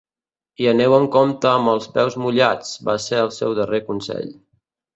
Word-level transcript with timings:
I 0.63 0.69
aneu 0.71 0.95
amb 0.97 1.11
compte 1.15 1.49
amb 1.51 1.71
els 1.75 1.85
peus 1.99 2.17
mullats, 2.23 2.73
va 2.89 2.99
ser 3.07 3.23
el 3.27 3.33
seu 3.39 3.57
darrer 3.61 3.85
consell. 3.95 4.37